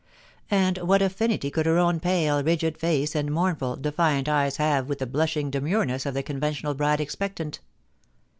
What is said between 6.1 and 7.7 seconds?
the conventional bride expectant?